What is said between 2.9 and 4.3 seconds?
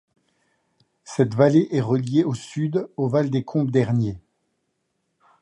au val des Combes Derniers.